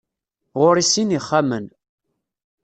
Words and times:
Ɣur-i 0.59 0.83
sin 0.91 1.07
n 1.09 1.15
yixxamen. 1.15 1.65